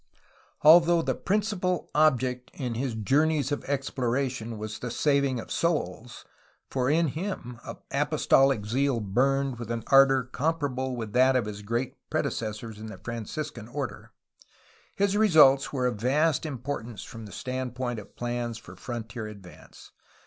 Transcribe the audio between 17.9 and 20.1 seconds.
of plans for frontier advance.